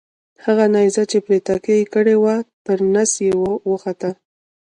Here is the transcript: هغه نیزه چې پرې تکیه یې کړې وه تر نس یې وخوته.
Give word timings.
هغه 0.43 0.65
نیزه 0.73 1.03
چې 1.11 1.17
پرې 1.25 1.37
تکیه 1.47 1.77
یې 1.79 1.85
کړې 1.93 2.15
وه 2.23 2.35
تر 2.65 2.79
نس 2.93 3.11
یې 3.25 3.31
وخوته. 3.71 4.11